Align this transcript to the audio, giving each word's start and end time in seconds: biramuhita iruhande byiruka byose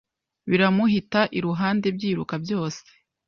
biramuhita 0.49 1.21
iruhande 1.37 1.87
byiruka 1.95 2.33
byose 2.43 2.81